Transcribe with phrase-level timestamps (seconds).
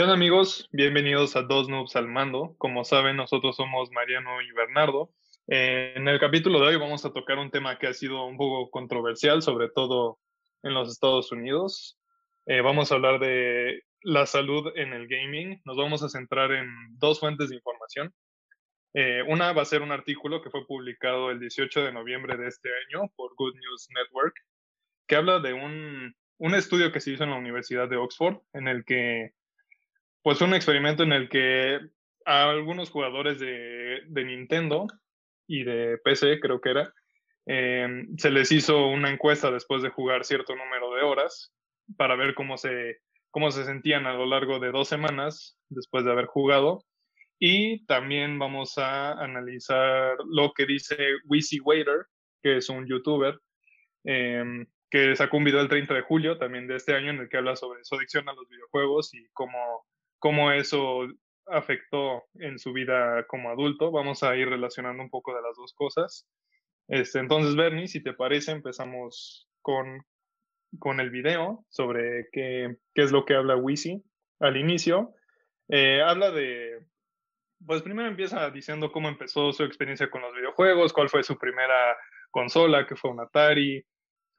[0.00, 0.66] ¿Qué amigos?
[0.72, 2.54] Bienvenidos a Dos Noobs al Mando.
[2.56, 5.10] Como saben, nosotros somos Mariano y Bernardo.
[5.46, 8.38] Eh, en el capítulo de hoy vamos a tocar un tema que ha sido un
[8.38, 10.18] poco controversial, sobre todo
[10.62, 11.98] en los Estados Unidos.
[12.46, 15.60] Eh, vamos a hablar de la salud en el gaming.
[15.66, 18.14] Nos vamos a centrar en dos fuentes de información.
[18.94, 22.48] Eh, una va a ser un artículo que fue publicado el 18 de noviembre de
[22.48, 24.34] este año por Good News Network,
[25.06, 28.66] que habla de un, un estudio que se hizo en la Universidad de Oxford, en
[28.66, 29.34] el que
[30.22, 31.80] pues un experimento en el que
[32.24, 34.86] a algunos jugadores de, Nintendo
[35.46, 36.92] y de PC, creo que era,
[37.46, 41.52] em, se les hizo una encuesta después de jugar cierto número de horas
[41.96, 42.98] para ver cómo se,
[43.30, 46.84] cómo se sentían a lo largo de dos semanas después de haber jugado.
[47.38, 50.96] Y también vamos a analizar lo que dice
[51.26, 52.06] Wizzy Waiter,
[52.42, 53.40] que es un youtuber,
[54.04, 57.28] em, que sacó un video el 30 de julio también de este año en el
[57.28, 59.86] que habla sobre su adicción a los videojuegos y cómo
[60.20, 61.08] cómo eso
[61.46, 63.90] afectó en su vida como adulto.
[63.90, 66.28] Vamos a ir relacionando un poco de las dos cosas.
[66.86, 70.04] Este, entonces, Bernie, si te parece, empezamos con,
[70.78, 74.04] con el video sobre qué, qué es lo que habla Wisi
[74.38, 75.14] al inicio.
[75.68, 76.80] Eh, habla de,
[77.64, 81.96] pues primero empieza diciendo cómo empezó su experiencia con los videojuegos, cuál fue su primera
[82.30, 83.84] consola, que fue un Atari,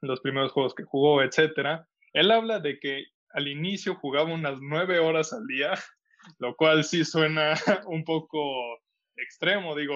[0.00, 1.84] los primeros juegos que jugó, etc.
[2.12, 5.72] Él habla de que al inicio jugaba unas nueve horas al día,
[6.38, 7.54] lo cual sí suena
[7.86, 8.54] un poco
[9.16, 9.74] extremo.
[9.74, 9.94] Digo,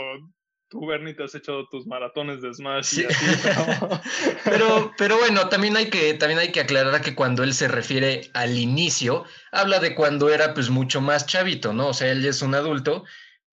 [0.69, 3.03] tú, Bernie, te has hecho tus maratones de Smash.
[4.45, 4.93] pero...
[4.97, 8.59] pero, bueno, también hay, que, también hay que aclarar que cuando él se refiere al
[8.59, 11.89] inicio, habla de cuando era pues mucho más chavito, ¿no?
[11.89, 13.05] O sea, él ya es un adulto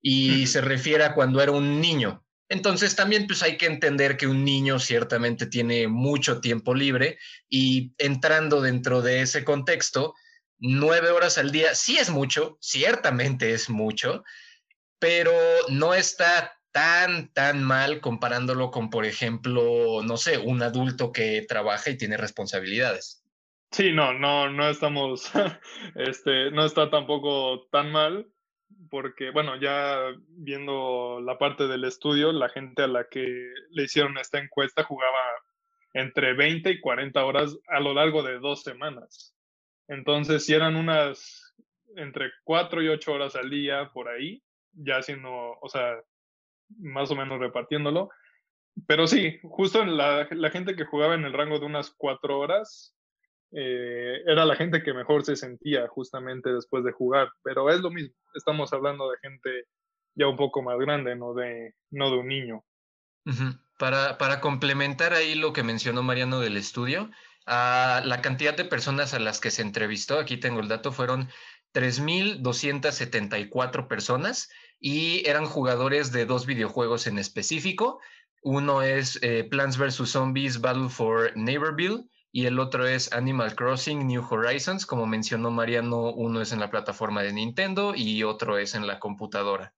[0.02, 2.23] y se refiere a cuando era un niño.
[2.54, 7.18] Entonces también pues hay que entender que un niño ciertamente tiene mucho tiempo libre
[7.50, 10.14] y entrando dentro de ese contexto,
[10.60, 14.24] nueve horas al día sí es mucho, ciertamente es mucho,
[15.00, 15.34] pero
[15.70, 21.90] no está tan, tan mal comparándolo con, por ejemplo, no sé, un adulto que trabaja
[21.90, 23.26] y tiene responsabilidades.
[23.72, 25.32] Sí, no, no, no estamos,
[25.96, 28.28] este, no está tampoco tan mal
[28.94, 34.20] porque, bueno, ya viendo la parte del estudio, la gente a la que le hicieron
[34.20, 35.20] esta encuesta jugaba
[35.94, 39.36] entre 20 y 40 horas a lo largo de dos semanas.
[39.88, 41.56] Entonces, si eran unas
[41.96, 44.44] entre 4 y 8 horas al día por ahí,
[44.74, 46.00] ya haciendo, o sea,
[46.78, 48.12] más o menos repartiéndolo.
[48.86, 52.96] Pero sí, justo la, la gente que jugaba en el rango de unas 4 horas
[53.56, 57.92] eh, era la gente que mejor se sentía justamente después de jugar, pero es lo
[57.92, 59.66] mismo, estamos hablando de gente
[60.16, 62.64] ya un poco más grande, no de, no de un niño.
[63.78, 67.10] para, para, complementar ahí lo que mencionó Mariano del estudio,
[67.46, 71.30] la cantidad de personas a las que se entrevistó, aquí tengo el dato, fueron
[71.74, 74.50] 3.274 personas
[74.80, 78.02] y eran jugadores de dos videojuegos en específico.
[78.44, 80.10] Uno es eh, Plants vs.
[80.10, 84.88] Zombies Battle for Neighborville y el otro es Animal Crossing New Horizons.
[84.88, 89.00] Como mencionó Mariano, uno es en la plataforma de Nintendo y otro es en la
[89.00, 89.76] computadora.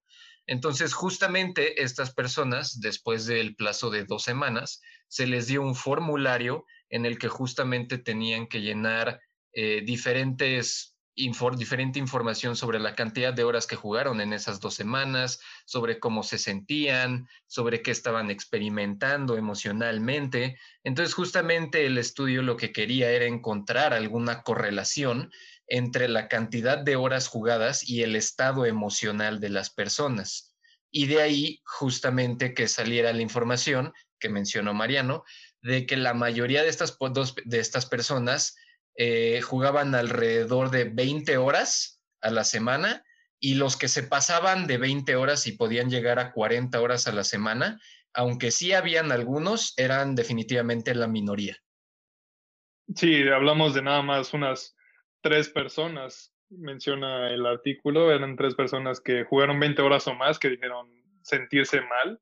[0.48, 6.66] Entonces, justamente estas personas, después del plazo de dos semanas, se les dio un formulario
[6.90, 9.20] en el que justamente tenían que llenar
[9.52, 10.95] eh, diferentes
[11.58, 16.24] diferente información sobre la cantidad de horas que jugaron en esas dos semanas, sobre cómo
[16.24, 20.58] se sentían, sobre qué estaban experimentando emocionalmente.
[20.84, 25.32] Entonces, justamente el estudio lo que quería era encontrar alguna correlación
[25.68, 30.54] entre la cantidad de horas jugadas y el estado emocional de las personas.
[30.92, 35.24] Y de ahí justamente que saliera la información que mencionó Mariano,
[35.62, 36.98] de que la mayoría de estas,
[37.46, 38.56] de estas personas
[38.96, 43.04] eh, jugaban alrededor de 20 horas a la semana
[43.40, 47.12] y los que se pasaban de 20 horas y podían llegar a 40 horas a
[47.12, 47.80] la semana,
[48.14, 51.58] aunque sí habían algunos, eran definitivamente la minoría.
[52.96, 54.76] Sí, hablamos de nada más unas
[55.22, 60.50] tres personas, menciona el artículo, eran tres personas que jugaron 20 horas o más, que
[60.50, 60.90] dijeron
[61.22, 62.22] sentirse mal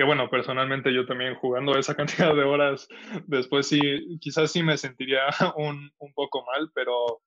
[0.00, 1.94] que bueno, personalmente yo también jugando esa
[2.30, 2.88] cantidad de horas,
[3.26, 3.80] después sí,
[4.18, 5.24] quizás sí me sentiría
[5.56, 7.20] un, un poco mal, pero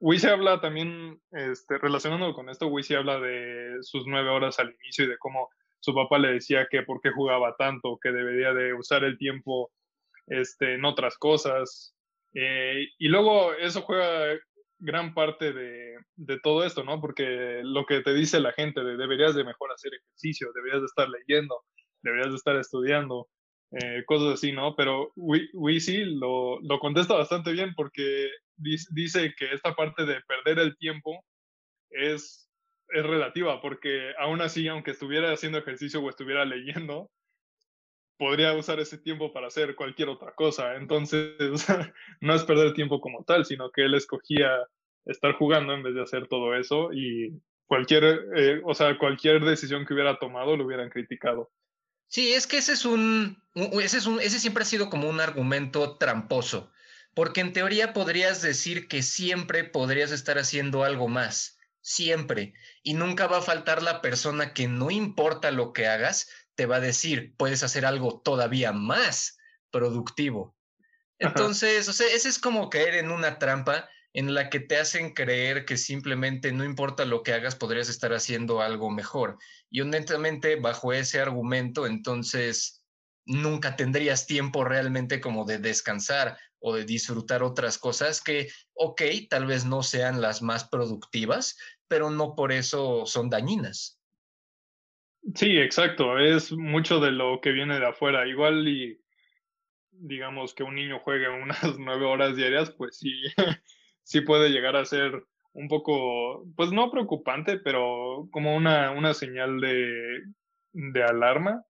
[0.00, 5.04] Wisi habla también, este, relacionándolo con esto, Wisi habla de sus nueve horas al inicio
[5.04, 8.74] y de cómo su papá le decía que por qué jugaba tanto, que debería de
[8.74, 9.70] usar el tiempo
[10.26, 11.94] este, en otras cosas.
[12.34, 14.36] Eh, y luego eso juega
[14.80, 17.00] gran parte de, de, todo esto, ¿no?
[17.00, 20.86] Porque lo que te dice la gente de deberías de mejor hacer ejercicio, deberías de
[20.86, 21.62] estar leyendo,
[22.06, 23.28] deberías de estar estudiando,
[23.72, 24.74] eh, cosas así, ¿no?
[24.76, 30.76] Pero Wisi lo, lo contesta bastante bien porque dice que esta parte de perder el
[30.76, 31.24] tiempo
[31.90, 32.48] es,
[32.88, 37.10] es relativa, porque aún así, aunque estuviera haciendo ejercicio o estuviera leyendo,
[38.18, 40.76] podría usar ese tiempo para hacer cualquier otra cosa.
[40.76, 41.36] Entonces,
[42.20, 44.66] no es perder tiempo como tal, sino que él escogía
[45.04, 49.84] estar jugando en vez de hacer todo eso y cualquier, eh, o sea, cualquier decisión
[49.84, 51.50] que hubiera tomado lo hubieran criticado.
[52.08, 55.20] Sí, es que ese es un, ese es un, ese siempre ha sido como un
[55.20, 56.70] argumento tramposo,
[57.14, 63.26] porque en teoría podrías decir que siempre podrías estar haciendo algo más, siempre, y nunca
[63.26, 67.34] va a faltar la persona que no importa lo que hagas, te va a decir,
[67.36, 69.38] puedes hacer algo todavía más
[69.70, 70.56] productivo.
[71.18, 75.12] Entonces, o sea, ese es como caer en una trampa en la que te hacen
[75.12, 79.36] creer que simplemente no importa lo que hagas, podrías estar haciendo algo mejor.
[79.70, 82.82] Y honestamente, bajo ese argumento, entonces
[83.26, 89.44] nunca tendrías tiempo realmente como de descansar o de disfrutar otras cosas que, ok, tal
[89.44, 94.00] vez no sean las más productivas, pero no por eso son dañinas.
[95.34, 96.18] Sí, exacto.
[96.18, 98.26] Es mucho de lo que viene de afuera.
[98.26, 98.98] Igual y
[99.90, 103.12] digamos que un niño juegue unas nueve horas diarias, pues sí,
[104.06, 109.60] sí puede llegar a ser un poco, pues no preocupante, pero como una, una señal
[109.60, 110.22] de,
[110.72, 111.64] de alarma.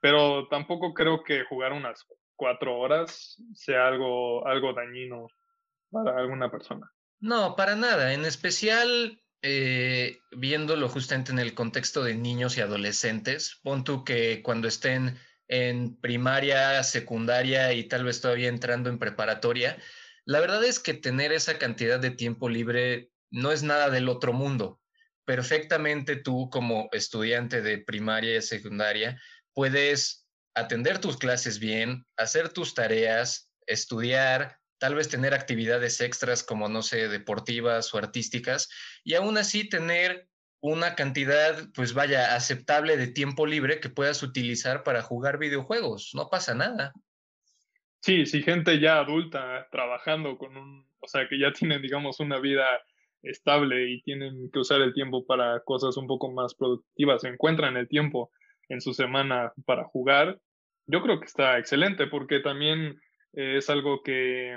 [0.00, 2.06] Pero tampoco creo que jugar unas
[2.36, 5.26] cuatro horas sea algo, algo dañino
[5.90, 6.90] para alguna persona.
[7.20, 8.14] No, para nada.
[8.14, 13.60] En especial eh, viéndolo justamente en el contexto de niños y adolescentes.
[13.62, 15.18] Pon tú que cuando estén
[15.48, 19.76] en primaria, secundaria y tal vez todavía entrando en preparatoria,
[20.28, 24.34] la verdad es que tener esa cantidad de tiempo libre no es nada del otro
[24.34, 24.78] mundo.
[25.24, 29.18] Perfectamente tú como estudiante de primaria y secundaria
[29.54, 36.68] puedes atender tus clases bien, hacer tus tareas, estudiar, tal vez tener actividades extras como,
[36.68, 38.68] no sé, deportivas o artísticas,
[39.04, 40.28] y aún así tener
[40.60, 46.10] una cantidad, pues vaya, aceptable de tiempo libre que puedas utilizar para jugar videojuegos.
[46.12, 46.92] No pasa nada.
[48.00, 52.38] Sí, sí, gente ya adulta trabajando con un, o sea, que ya tienen, digamos, una
[52.38, 52.66] vida
[53.22, 57.88] estable y tienen que usar el tiempo para cosas un poco más productivas, encuentran el
[57.88, 58.30] tiempo
[58.68, 60.38] en su semana para jugar,
[60.86, 63.00] yo creo que está excelente porque también
[63.32, 64.56] es algo que,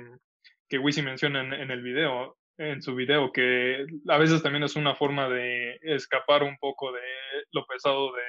[0.70, 4.96] que Wisi menciona en, el video, en su video, que a veces también es una
[4.96, 7.02] forma de escapar un poco de
[7.52, 8.24] lo pesado de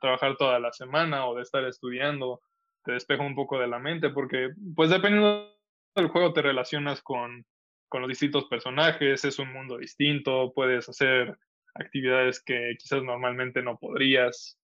[0.00, 2.40] trabajar toda la semana o de estar estudiando
[2.84, 5.54] te despeja un poco de la mente, porque pues dependiendo
[5.94, 7.46] del juego te relacionas con,
[7.88, 11.36] con los distintos personajes, es un mundo distinto, puedes hacer
[11.74, 14.58] actividades que quizás normalmente no podrías.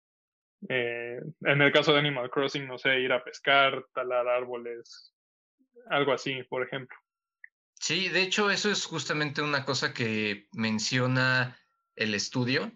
[0.68, 5.14] Eh, en el caso de Animal Crossing, no sé, ir a pescar, talar árboles,
[5.90, 6.96] algo así, por ejemplo.
[7.74, 11.56] Sí, de hecho, eso es justamente una cosa que menciona
[11.94, 12.72] el estudio,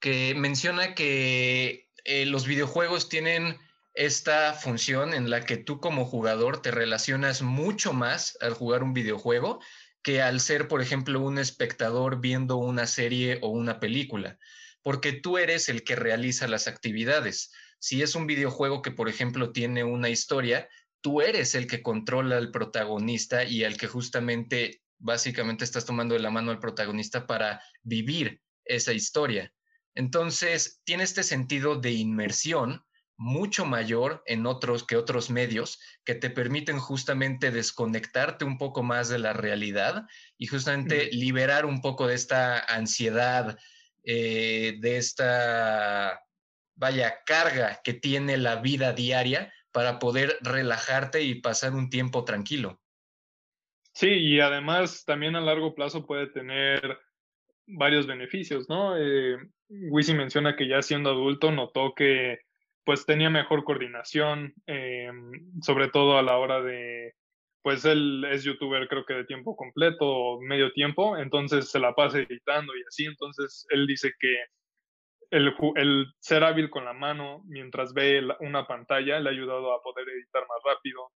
[0.00, 3.58] que menciona que eh, los videojuegos tienen
[3.96, 8.92] esta función en la que tú como jugador te relacionas mucho más al jugar un
[8.92, 9.60] videojuego
[10.02, 14.38] que al ser, por ejemplo, un espectador viendo una serie o una película,
[14.82, 17.52] porque tú eres el que realiza las actividades.
[17.78, 20.68] Si es un videojuego que, por ejemplo, tiene una historia,
[21.00, 26.20] tú eres el que controla al protagonista y al que justamente, básicamente, estás tomando de
[26.20, 29.52] la mano al protagonista para vivir esa historia.
[29.94, 32.85] Entonces, tiene este sentido de inmersión
[33.16, 39.08] mucho mayor en otros que otros medios que te permiten justamente desconectarte un poco más
[39.08, 40.06] de la realidad
[40.36, 43.58] y justamente liberar un poco de esta ansiedad,
[44.04, 46.20] eh, de esta,
[46.74, 52.80] vaya, carga que tiene la vida diaria para poder relajarte y pasar un tiempo tranquilo.
[53.92, 56.98] Sí, y además también a largo plazo puede tener
[57.66, 58.96] varios beneficios, ¿no?
[58.98, 62.45] Eh, Wisi menciona que ya siendo adulto notó que
[62.86, 65.10] pues tenía mejor coordinación, eh,
[65.60, 67.14] sobre todo a la hora de,
[67.60, 72.20] pues él es youtuber creo que de tiempo completo, medio tiempo, entonces se la pasa
[72.20, 74.36] editando y así, entonces él dice que
[75.30, 79.82] el, el ser hábil con la mano mientras ve una pantalla le ha ayudado a
[79.82, 81.10] poder editar más rápido.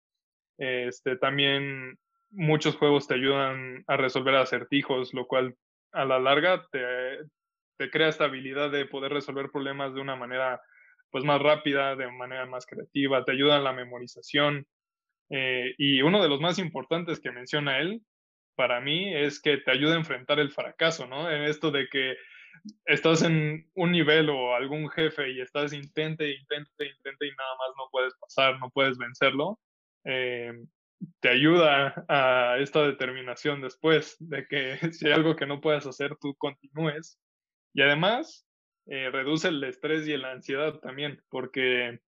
[0.57, 1.99] Este, también
[2.31, 5.53] muchos juegos te ayudan a resolver acertijos, lo cual
[5.91, 6.79] a la larga te,
[7.77, 10.61] te crea esta habilidad de poder resolver problemas de una manera
[11.11, 14.67] pues más rápida, de manera más creativa, te ayuda en la memorización.
[15.29, 18.01] Eh, y uno de los más importantes que menciona él,
[18.55, 21.29] para mí, es que te ayuda a enfrentar el fracaso, ¿no?
[21.29, 22.15] En esto de que
[22.85, 27.75] estás en un nivel o algún jefe y estás intente, intente, intente y nada más
[27.77, 29.59] no puedes pasar, no puedes vencerlo.
[30.05, 30.53] Eh,
[31.19, 36.15] te ayuda a esta determinación después de que si hay algo que no puedes hacer,
[36.19, 37.19] tú continúes.
[37.73, 38.46] Y además,
[38.87, 41.99] eh, reduce el estrés y la ansiedad también, porque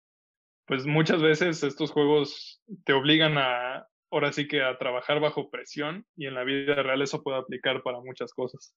[0.67, 6.07] pues muchas veces estos juegos te obligan a, ahora sí que a trabajar bajo presión
[6.17, 8.75] y en la vida real eso puede aplicar para muchas cosas.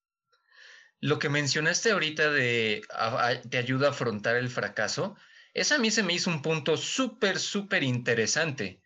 [1.00, 2.82] Lo que mencionaste ahorita de
[3.50, 5.16] te ayuda a afrontar el fracaso,
[5.54, 8.81] esa a mí se me hizo un punto súper, súper interesante,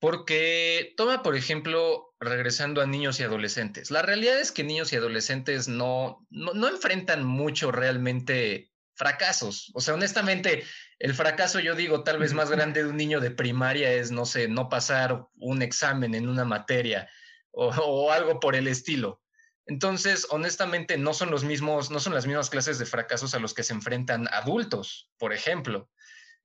[0.00, 3.90] porque toma, por ejemplo, regresando a niños y adolescentes.
[3.90, 9.70] La realidad es que niños y adolescentes no, no, no enfrentan mucho realmente fracasos.
[9.74, 10.64] O sea, honestamente,
[10.98, 14.26] el fracaso, yo digo, tal vez más grande de un niño de primaria es, no
[14.26, 17.08] sé, no pasar un examen en una materia
[17.52, 19.22] o, algo por el estilo.
[19.66, 23.54] Entonces, honestamente, no son los mismos, no son las mismas clases de fracasos a los
[23.54, 25.88] que se enfrentan adultos, por ejemplo.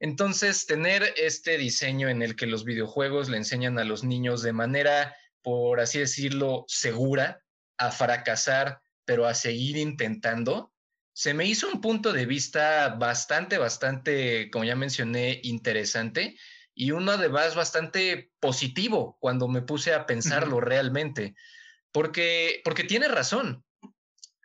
[0.03, 4.51] Entonces, tener este diseño en el que los videojuegos le enseñan a los niños de
[4.51, 7.41] manera, por así decirlo, segura
[7.77, 10.73] a fracasar, pero a seguir intentando,
[11.13, 16.37] se me hizo un punto de vista bastante, bastante, como ya mencioné, interesante
[16.75, 21.33] y uno además bastante positivo cuando me puse a pensarlo realmente,
[21.93, 23.63] porque, porque tiene razón.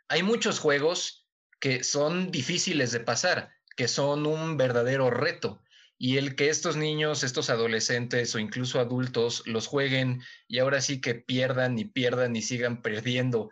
[0.07, 1.27] Hay muchos juegos
[1.59, 5.61] que son difíciles de pasar, que son un verdadero reto.
[5.97, 11.01] Y el que estos niños, estos adolescentes o incluso adultos los jueguen y ahora sí
[11.01, 13.49] que pierdan y pierdan y sigan perdiendo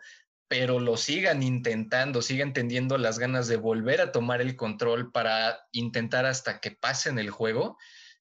[0.48, 5.60] pero lo sigan intentando, sigan teniendo las ganas de volver a tomar el control para
[5.72, 7.76] intentar hasta que pasen el juego,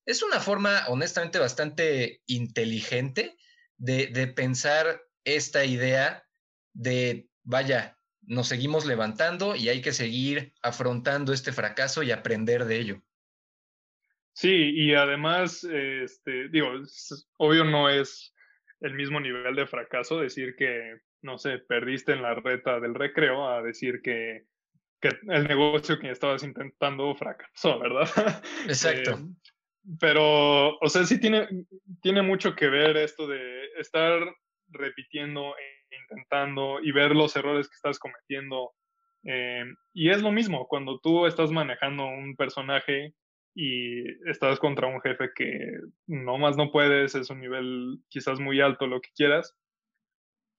[0.06, 3.38] es una forma honestamente bastante inteligente
[3.78, 6.26] de, de pensar esta idea
[6.74, 7.97] de, vaya,
[8.28, 13.02] nos seguimos levantando y hay que seguir afrontando este fracaso y aprender de ello.
[14.34, 16.70] Sí, y además, este, digo,
[17.38, 18.36] obvio no es
[18.82, 23.48] el mismo nivel de fracaso decir que no sé, perdiste en la reta del recreo
[23.48, 24.46] a decir que,
[25.02, 28.08] el negocio que estabas intentando fracasó, ¿verdad?
[28.68, 29.12] Exacto.
[29.12, 29.26] Eh,
[30.00, 31.48] pero, o sea, sí tiene,
[32.02, 34.20] tiene mucho que ver esto de estar
[34.70, 35.54] repitiendo
[35.92, 38.74] intentando y ver los errores que estás cometiendo.
[39.24, 43.14] Eh, y es lo mismo cuando tú estás manejando un personaje
[43.56, 48.62] y estás contra un jefe que no más no puedes, es un nivel quizás muy
[48.62, 49.56] alto, lo que quieras,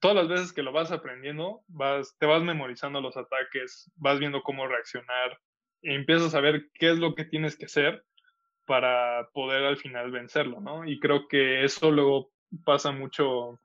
[0.01, 4.43] todas las veces que lo vas aprendiendo, vas, te vas memorizando los ataques, vas viendo
[4.43, 5.39] cómo reaccionar
[5.83, 8.05] y empiezas a ver qué es lo que tienes que hacer
[8.67, 10.85] para poder al final vencerlo, ¿no?
[10.85, 12.31] Y creo que eso luego
[12.65, 13.61] pasa mucho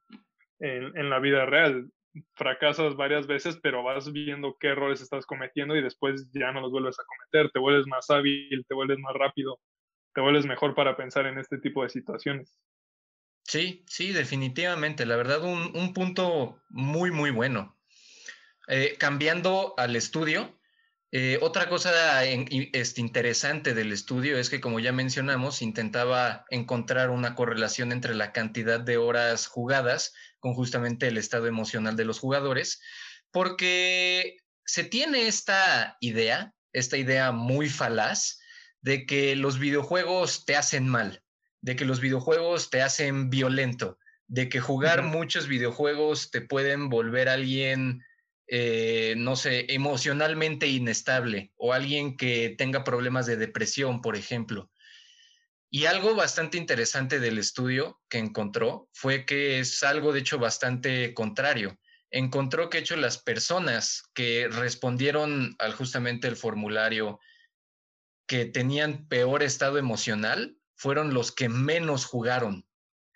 [0.64, 1.92] en, en la vida real.
[2.36, 6.72] Fracasas varias veces, pero vas viendo qué errores estás cometiendo y después ya no los
[6.72, 9.60] vuelves a cometer, te vuelves más hábil, te vuelves más rápido,
[10.14, 12.58] te vuelves mejor para pensar en este tipo de situaciones.
[13.44, 15.06] Sí, sí, definitivamente.
[15.06, 17.76] La verdad, un, punto muy, muy bueno.
[18.68, 20.58] Eh, cambiando al estudio,
[21.14, 27.36] eh, otra cosa este, interesante del estudio es que, como ya mencionamos, intentaba encontrar una
[27.36, 32.82] correlación entre la cantidad de horas jugadas con justamente el estado emocional de los jugadores,
[33.32, 38.40] porque se tiene esta idea, esta idea muy falaz,
[38.82, 41.24] de que los videojuegos te hacen mal
[41.64, 47.30] de que los videojuegos te hacen violento, de que jugar muchos videojuegos te pueden volver
[47.30, 48.04] a alguien,
[48.48, 54.70] eh, no sé, emocionalmente inestable o alguien que tenga problemas de depresión, por ejemplo.
[55.70, 61.14] Y algo bastante interesante del estudio que encontró fue que es algo, de hecho, bastante
[61.14, 61.80] contrario.
[62.12, 67.20] Encontró que, de hecho, las personas que respondieron al justamente el formulario
[68.28, 72.68] que tenían peor estado emocional fueron los que menos jugaron.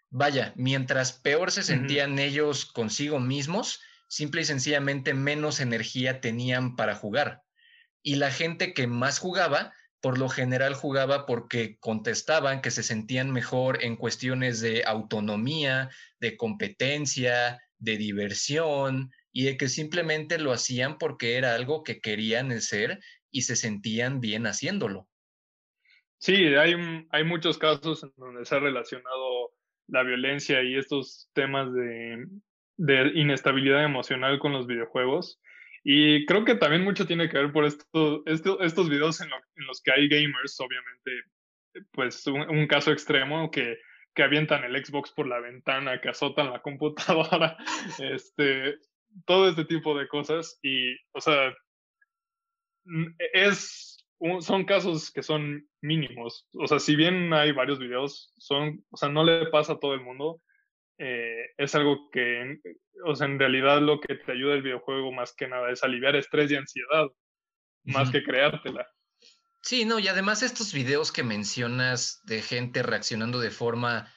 [0.10, 6.96] Vaya, mientras peor se sentían ellos consigo mismos, simple y sencillamente menos energía tenían para
[6.96, 7.42] jugar.
[8.02, 13.32] Y la gente que más jugaba, por lo general jugaba porque contestaban que se sentían
[13.32, 20.98] mejor en cuestiones de autonomía, de competencia, de diversión, y de que simplemente lo hacían
[20.98, 23.00] porque era algo que querían ser
[23.30, 25.08] y se sentían bien haciéndolo.
[26.18, 26.74] Sí, hay,
[27.12, 29.52] hay muchos casos en donde se ha relacionado
[29.86, 32.26] la violencia y estos temas de,
[32.78, 35.42] inestabilidad emocional con los videojuegos.
[35.84, 39.92] Y creo que también mucho tiene que ver por esto, estos videos en, los que
[39.92, 41.12] hay gamers, obviamente,
[41.92, 43.78] pues un, caso extremo que,
[44.14, 47.58] que, avientan el Xbox por la ventana, que azotan la computadora,
[48.00, 48.78] este,
[49.26, 50.60] todo este tipo de cosas.
[50.62, 51.54] Y, o sea,
[53.34, 53.98] es
[54.40, 56.48] son casos que son mínimos.
[56.54, 59.94] O sea, si bien hay varios videos, son, o sea, no le pasa a todo
[59.94, 60.42] el mundo.
[60.98, 62.60] Eh, es algo que,
[63.06, 66.16] o sea, en realidad lo que te ayuda el videojuego más que nada es aliviar
[66.16, 67.08] estrés y ansiedad,
[67.84, 68.88] más que creártela.
[69.62, 74.12] Sí, no, y además estos videos que mencionas de gente reaccionando de forma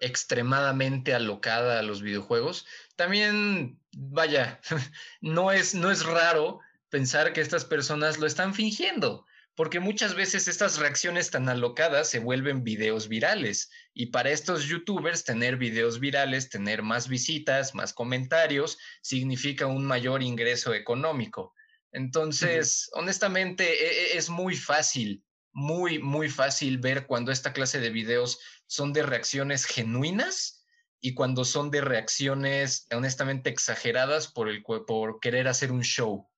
[0.00, 4.60] extremadamente alocada a los videojuegos, también, vaya,
[5.20, 9.26] no es, no es raro pensar que estas personas lo están fingiendo,
[9.56, 15.24] porque muchas veces estas reacciones tan alocadas se vuelven videos virales y para estos youtubers
[15.24, 21.54] tener videos virales, tener más visitas, más comentarios, significa un mayor ingreso económico.
[21.92, 27.90] Entonces, honestamente, e, e, es muy fácil, muy, muy fácil ver cuando esta clase de
[27.90, 30.64] videos son de reacciones genuinas
[31.00, 36.28] y cuando son de reacciones honestamente exageradas por, el, por querer hacer un show.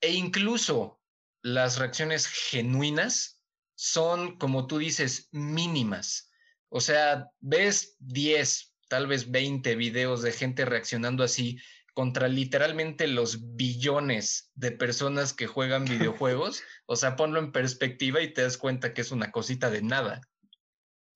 [0.00, 1.00] E incluso
[1.44, 3.38] las reacciones genuinas
[3.74, 6.32] son, como tú dices, mínimas.
[6.70, 11.58] O sea, ves 10, tal vez 20 videos de gente reaccionando así
[11.92, 15.84] contra literalmente los billones de personas que juegan
[16.18, 16.64] videojuegos.
[16.86, 20.22] O sea, ponlo en perspectiva y te das cuenta que es una cosita de nada.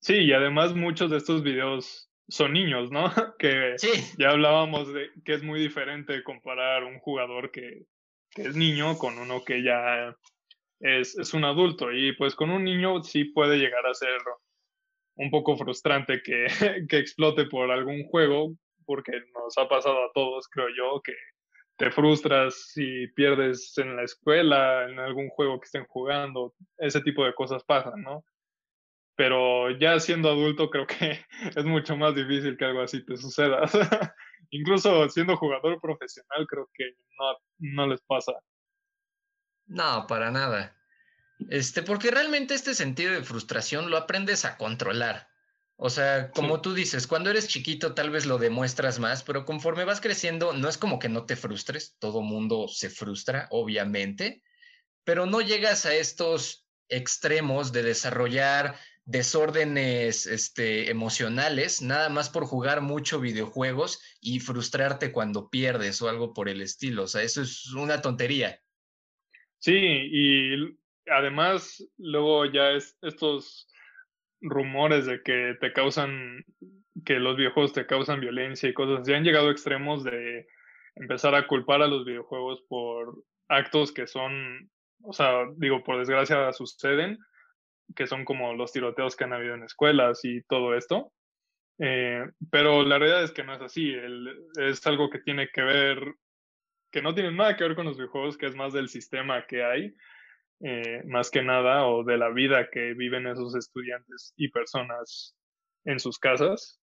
[0.02, 3.10] Sí, y además muchos de estos videos son niños, ¿no?
[3.38, 3.76] Que
[4.18, 7.86] ya hablábamos de que es muy diferente comparar un jugador que,
[8.36, 10.14] es niño con uno que ya
[10.80, 11.92] es, es, un adulto.
[11.92, 14.18] Y pues con un niño sí puede llegar a ser
[15.16, 16.46] un poco frustrante que,
[16.88, 18.54] que explote por algún juego,
[18.86, 21.14] porque nos ha pasado a todos, creo yo, que
[21.76, 27.24] te frustras si pierdes en la escuela, en algún juego que estén jugando, ese tipo
[27.24, 28.24] de cosas pasan, ¿no?
[29.18, 31.18] pero ya siendo adulto creo que
[31.56, 33.62] es mucho más difícil que algo así te suceda.
[34.50, 36.84] Incluso siendo jugador profesional creo que
[37.18, 38.32] no, no les pasa.
[39.66, 40.76] No, para nada.
[41.50, 45.28] Este, porque realmente este sentido de frustración lo aprendes a controlar.
[45.76, 49.84] O sea, como tú dices, cuando eres chiquito tal vez lo demuestras más, pero conforme
[49.84, 54.42] vas creciendo, no es como que no te frustres, todo mundo se frustra, obviamente,
[55.04, 58.74] pero no llegas a estos extremos de desarrollar
[59.08, 66.34] desórdenes este, emocionales, nada más por jugar mucho videojuegos y frustrarte cuando pierdes o algo
[66.34, 67.04] por el estilo.
[67.04, 68.60] O sea, eso es una tontería.
[69.60, 70.78] Sí, y
[71.10, 73.66] además luego ya es estos
[74.42, 76.44] rumores de que te causan,
[77.06, 80.46] que los videojuegos te causan violencia y cosas, ya han llegado a extremos de
[80.96, 84.70] empezar a culpar a los videojuegos por actos que son,
[85.02, 87.18] o sea, digo, por desgracia suceden,
[87.94, 91.12] que son como los tiroteos que han habido en escuelas y todo esto.
[91.78, 93.94] Eh, pero la realidad es que no es así.
[94.60, 96.14] es algo que tiene que ver,
[96.90, 99.64] que no tiene nada que ver con los videojuegos, que es más del sistema que
[99.64, 99.94] hay,
[100.60, 105.36] eh, más que nada, o de la vida que viven esos estudiantes y personas
[105.84, 106.80] en sus casas.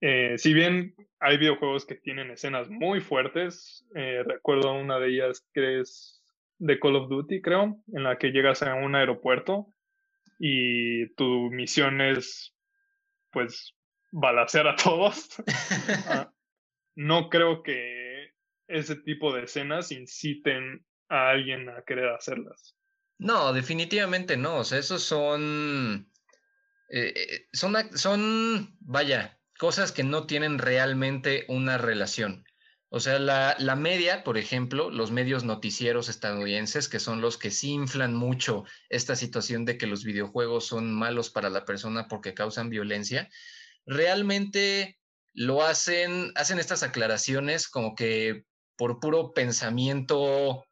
[0.00, 5.80] Eh, si bien hay videojuegos que tienen escenas muy fuertes, recuerdo una de ellas que
[5.80, 6.24] es
[6.58, 9.72] de Call of Duty, creo, en la que llegas a un aeropuerto
[10.44, 12.52] y tu misión es,
[13.30, 13.76] pues,
[14.10, 15.28] balacear a todos.
[16.08, 16.32] Ah,
[16.96, 18.32] no creo que
[18.66, 22.76] ese tipo de escenas inciten a alguien a querer hacerlas.
[23.18, 24.56] No, definitivamente no.
[24.56, 26.10] O sea, esos son,
[26.90, 32.44] eh, eh, son, son, vaya, cosas que no tienen realmente una relación.
[32.94, 37.50] O sea, la, la, media, por ejemplo, los medios noticieros estadounidenses, que son los que
[37.50, 42.34] sí inflan mucho esta situación de que los videojuegos son malos para la persona porque
[42.34, 43.30] causan violencia,
[43.86, 44.98] realmente
[45.32, 48.44] lo hacen, hacen estas aclaraciones como que
[48.76, 50.66] por puro pensamiento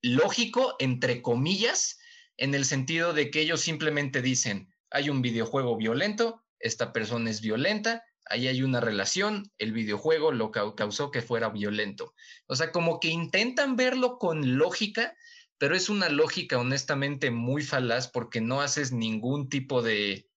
[0.00, 1.98] lógico, entre comillas,
[2.36, 7.40] en el sentido de que ellos simplemente dicen, hay un videojuego violento, esta persona es
[7.40, 12.14] violenta, ahí hay una relación, el videojuego lo causó que fuera violento.
[12.46, 15.14] O sea, como que intentan verlo con lógica,
[15.58, 20.28] pero es una lógica honestamente muy falaz porque no haces ningún tipo de,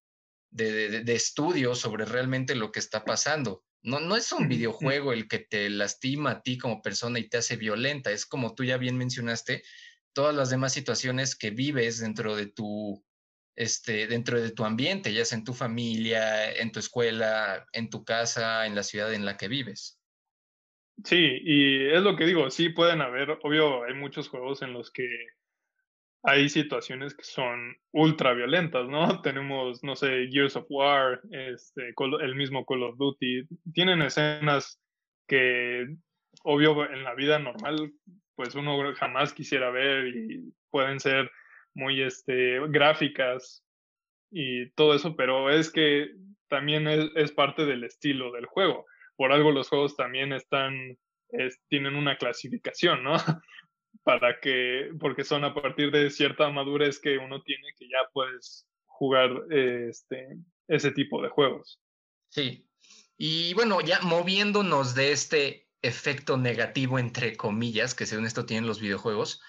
[0.51, 3.63] de, estudio sobre realmente lo que está pasando.
[3.81, 7.37] No, no es un videojuego el que te lastima a ti como persona y te
[7.37, 9.63] hace violenta, es como tú ya bien mencionaste,
[10.13, 13.03] todas las demás situaciones que vives dentro de tu
[13.55, 18.03] este, dentro de tu ambiente, ya sea en tu familia, en tu escuela, en tu
[18.03, 19.99] casa, en la ciudad en la que vives.
[21.03, 24.91] Sí, y es lo que digo, sí pueden haber, obvio, hay muchos juegos en los
[24.91, 25.07] que
[26.23, 29.05] hay situaciones que son ultra violentas, ¿no?
[29.21, 34.81] Tenemos, no sé, Gears of War, este, el mismo Call of Duty, tienen escenas
[35.27, 35.85] que,
[36.43, 37.91] obvio, en la vida normal,
[38.35, 41.29] pues uno jamás quisiera ver y pueden ser
[41.75, 43.63] muy este, gráficas
[44.31, 46.09] y todo eso, pero es que
[46.47, 48.85] también es, parte del estilo del juego.
[49.15, 50.97] Por algo los juegos también están,
[51.69, 53.13] tienen una clasificación, ¿no?
[54.03, 58.67] Para que, porque son a partir de cierta madurez que uno tiene que ya puedes
[58.85, 61.81] jugar este, ese tipo de juegos.
[62.29, 62.67] Sí.
[63.17, 68.81] Y bueno, ya moviéndonos de este efecto negativo, entre comillas, que según esto tienen los
[68.81, 69.41] videojuegos,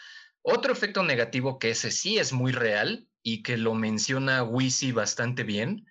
[0.49, 5.43] otro efecto negativo que ese sí es muy real y que lo menciona Wisi bastante
[5.43, 5.87] bien,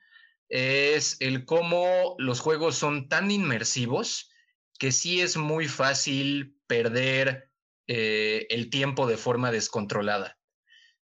[0.48, 4.32] es el cómo los juegos son tan inmersivos
[4.80, 7.52] que sí es muy fácil perder
[7.88, 10.40] eh, el tiempo de forma descontrolada.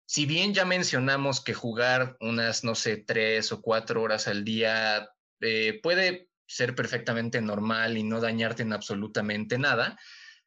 [0.07, 5.11] Si bien ya mencionamos que jugar unas, no sé, tres o cuatro horas al día
[5.41, 9.99] eh, puede ser perfectamente normal y no dañarte en absolutamente nada,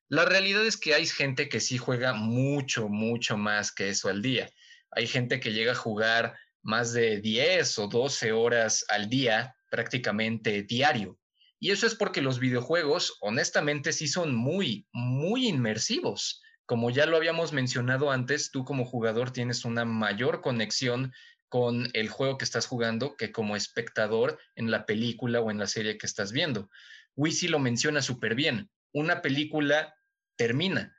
[0.08, 4.22] la realidad es que hay gente que sí juega mucho, mucho más que eso al
[4.22, 4.50] día.
[4.92, 10.64] Hay gente que llega a jugar más de 10 o 12 horas al día prácticamente
[10.64, 11.20] diario.
[11.60, 16.42] Y eso es porque los videojuegos, honestamente, sí son muy, muy inmersivos.
[16.66, 21.12] Como ya lo habíamos mencionado antes, tú como jugador tienes una mayor conexión
[21.50, 25.68] con el juego que estás jugando que como espectador en la película o en la
[25.68, 26.70] serie que estás viendo.
[27.16, 28.70] Wisi lo menciona súper bien.
[28.92, 29.95] Una película
[30.36, 30.96] termina,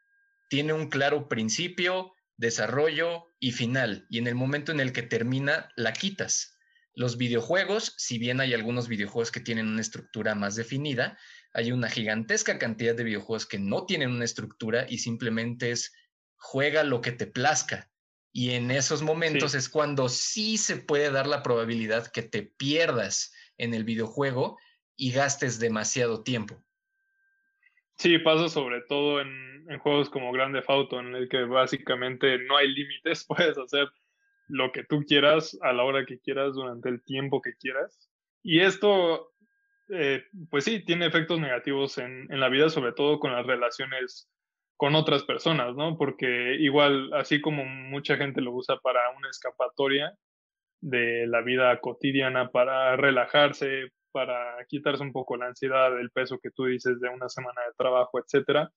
[0.48, 4.06] tiene un claro principio, desarrollo y final.
[4.10, 6.56] Y en el momento en el que termina, la quitas.
[6.94, 11.18] Los videojuegos, si bien hay algunos videojuegos que tienen una estructura más definida,
[11.52, 15.92] hay una gigantesca cantidad de videojuegos que no tienen una estructura y simplemente es
[16.36, 17.90] juega lo que te plazca.
[18.32, 23.32] Y en esos momentos es cuando sí se puede dar la probabilidad que te pierdas
[23.56, 24.58] en el videojuego
[24.94, 26.62] y gastes demasiado tiempo.
[27.98, 32.68] Sí, pasa sobre todo en, juegos como Grande Auto, en el que básicamente no hay
[32.68, 33.88] límites, puedes hacer
[34.48, 38.08] lo que tú quieras a la hora que quieras durante el tiempo que quieras.
[38.42, 39.32] Y esto,
[39.88, 44.30] eh, pues sí, tiene efectos negativos en, en la vida, sobre todo con las relaciones
[44.76, 45.96] con otras personas, ¿no?
[45.96, 50.14] Porque igual, así como mucha gente lo usa para una escapatoria
[50.80, 56.50] de la vida cotidiana, para relajarse, para quitarse un poco la ansiedad, el peso que
[56.50, 58.72] tú dices de una semana de trabajo, etcétera.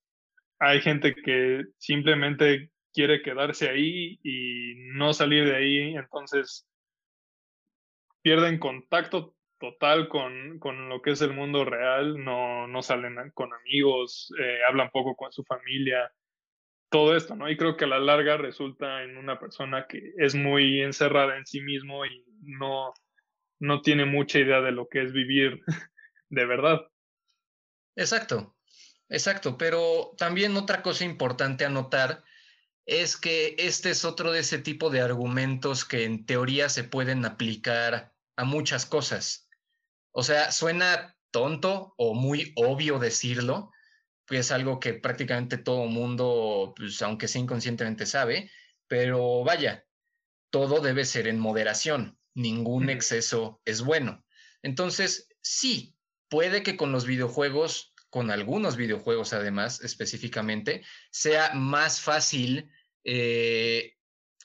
[0.59, 6.67] Hay gente que simplemente quiere quedarse ahí y no salir de ahí, entonces
[8.21, 13.53] pierden contacto total con, con lo que es el mundo real, no, no salen con
[13.53, 16.11] amigos, eh, hablan poco con su familia,
[16.89, 17.49] todo esto, ¿no?
[17.49, 21.45] Y creo que a la larga resulta en una persona que es muy encerrada en
[21.45, 22.91] sí mismo y no,
[23.59, 25.61] no tiene mucha idea de lo que es vivir
[26.29, 26.79] de verdad.
[27.95, 28.55] Exacto,
[29.09, 32.23] exacto, pero también otra cosa importante a notar
[32.85, 37.25] es que este es otro de ese tipo de argumentos que en teoría se pueden
[37.25, 39.49] aplicar a muchas cosas.
[40.11, 43.71] O sea, suena tonto o muy obvio decirlo,
[44.25, 48.49] pues es algo que prácticamente todo mundo, pues, aunque sea inconscientemente sabe,
[48.87, 49.85] pero vaya,
[50.49, 54.25] todo debe ser en moderación ningún exceso es bueno.
[54.61, 55.95] Entonces, sí,
[56.29, 62.71] puede que con los videojuegos, con algunos videojuegos además específicamente, sea más fácil
[63.03, 63.95] eh,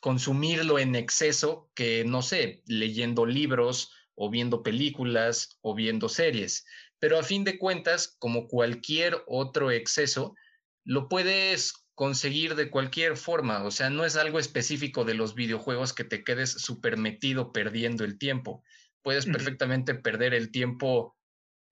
[0.00, 6.66] consumirlo en exceso que, no sé, leyendo libros o viendo películas o viendo series.
[6.98, 10.34] Pero a fin de cuentas, como cualquier otro exceso,
[10.84, 15.92] lo puedes conseguir de cualquier forma, o sea, no es algo específico de los videojuegos
[15.92, 18.62] que te quedes súper metido perdiendo el tiempo.
[19.02, 21.16] Puedes perfectamente perder el tiempo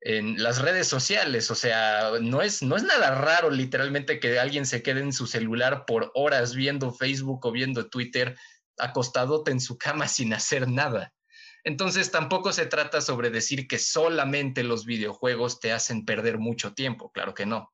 [0.00, 4.66] en las redes sociales, o sea, no es, no es nada raro literalmente que alguien
[4.66, 8.37] se quede en su celular por horas viendo Facebook o viendo Twitter
[8.78, 11.12] acostadote en su cama sin hacer nada.
[11.64, 17.12] Entonces tampoco se trata sobre decir que solamente los videojuegos te hacen perder mucho tiempo,
[17.12, 17.72] claro que no.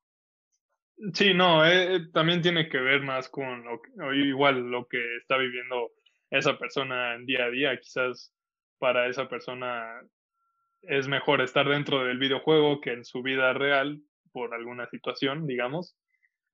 [1.14, 5.92] Sí, no, eh, también tiene que ver más con lo igual lo que está viviendo
[6.30, 7.78] esa persona en día a día.
[7.78, 8.34] Quizás
[8.78, 10.00] para esa persona
[10.82, 14.00] es mejor estar dentro del videojuego que en su vida real
[14.32, 15.96] por alguna situación, digamos.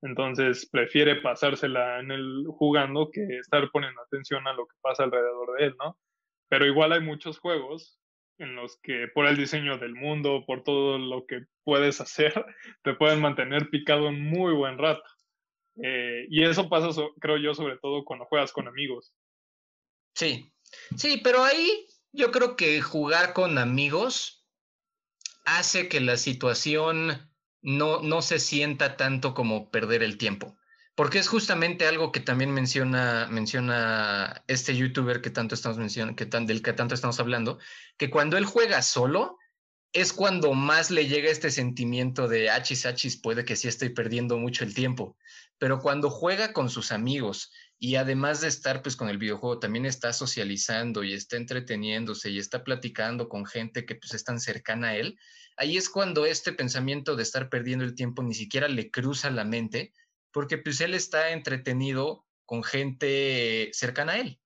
[0.02, 5.58] Entonces prefiere pasársela en el jugando que estar poniendo atención a lo que pasa alrededor
[5.58, 5.98] de él, ¿no?
[6.48, 7.98] Pero igual hay muchos juegos
[8.38, 12.32] en los que por el diseño del mundo, por todo lo que puedes hacer,
[12.82, 15.04] te pueden mantener picado un muy buen rato.
[15.82, 16.88] Eh, y eso pasa,
[17.20, 19.12] creo yo, sobre todo cuando juegas con amigos.
[20.14, 20.52] Sí,
[20.96, 24.46] sí, pero ahí yo creo que jugar con amigos
[25.44, 30.56] hace que la situación no, no se sienta tanto como perder el tiempo.
[30.94, 36.26] Porque es justamente algo que también menciona, menciona este youtuber que tanto estamos mencionando, que
[36.26, 37.58] tan, del que tanto estamos hablando,
[37.96, 39.38] que cuando él juega solo,
[39.94, 44.36] es cuando más le llega este sentimiento de achis, achis, puede que sí estoy perdiendo
[44.38, 45.16] mucho el tiempo.
[45.58, 49.86] Pero cuando juega con sus amigos y además de estar pues con el videojuego, también
[49.86, 54.88] está socializando y está entreteniéndose y está platicando con gente que pues es tan cercana
[54.88, 55.16] a él,
[55.56, 59.44] ahí es cuando este pensamiento de estar perdiendo el tiempo ni siquiera le cruza la
[59.44, 59.92] mente,
[60.34, 64.40] porque pues él está entretenido con gente cercana a él.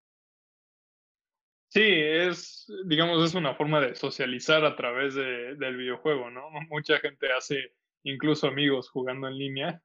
[1.70, 6.50] Sí, es, digamos, es una forma de socializar a través del videojuego, ¿no?
[6.68, 7.72] Mucha gente hace
[8.02, 9.82] incluso amigos jugando en línea,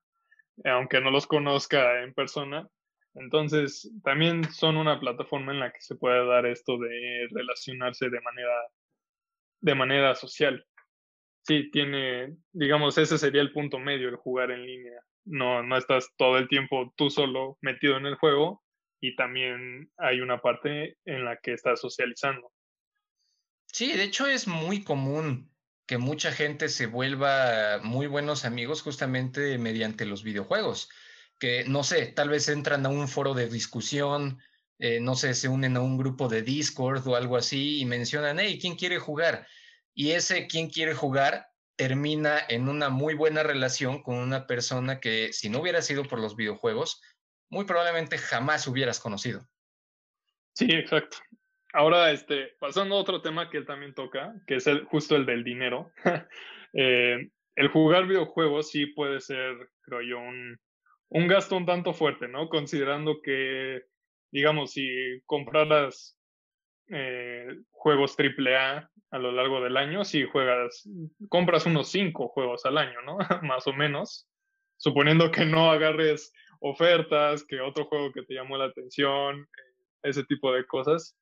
[0.66, 2.68] aunque no los conozca en persona.
[3.16, 8.22] Entonces, también son una plataforma en la que se puede dar esto de relacionarse de
[8.22, 8.56] manera,
[9.62, 10.66] de manera social.
[11.44, 15.02] Sí, tiene, digamos, ese sería el punto medio, el jugar en línea.
[15.25, 18.63] No, no estás todo el tiempo tú solo metido en el juego
[18.99, 22.51] y también hay una parte en la que estás socializando.
[23.67, 25.51] Sí, de hecho es muy común
[25.86, 30.89] que mucha gente se vuelva muy buenos amigos justamente mediante los videojuegos,
[31.39, 34.39] que no sé, tal vez entran a un foro de discusión,
[34.79, 38.39] eh, no sé, se unen a un grupo de Discord o algo así y mencionan,
[38.39, 39.47] hey, ¿quién quiere jugar?
[39.93, 45.33] Y ese quién quiere jugar termina en una muy buena relación con una persona que
[45.33, 47.01] si no hubiera sido por los videojuegos,
[47.49, 49.47] muy probablemente jamás hubieras conocido.
[50.53, 51.17] Sí, exacto.
[51.73, 55.25] Ahora, este, pasando a otro tema que él también toca, que es el, justo el
[55.25, 55.91] del dinero.
[56.75, 60.59] Eh, el jugar videojuegos sí puede ser, creo yo, un,
[61.09, 62.49] un gasto un tanto fuerte, ¿no?
[62.49, 63.83] Considerando que,
[64.31, 66.17] digamos, si compraras
[66.88, 70.89] eh, juegos AAA a lo largo del año, si juegas,
[71.30, 73.17] compras unos cinco juegos al año, ¿no?
[73.43, 74.28] Más o menos,
[74.78, 80.23] suponiendo que no agarres ofertas, que otro juego que te llamó la atención, eh, ese
[80.23, 81.15] tipo de cosas,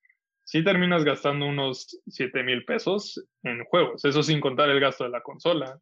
[0.46, 5.10] si terminas gastando unos 7 mil pesos en juegos, eso sin contar el gasto de
[5.10, 5.78] la consola,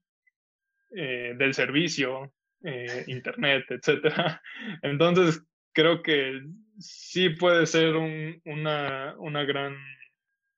[0.95, 4.39] eh, del servicio, eh, internet, etc.
[4.81, 6.41] Entonces, creo que
[6.79, 9.77] sí puede ser una, una gran,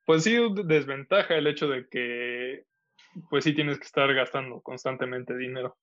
[0.06, 2.66] pues sí, desventaja el hecho de que,
[3.30, 5.78] pues sí tienes que estar gastando constantemente dinero.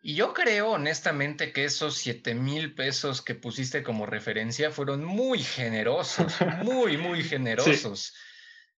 [0.00, 5.40] Y yo creo honestamente que esos 7 mil pesos que pusiste como referencia fueron muy
[5.40, 8.14] generosos, muy, muy generosos.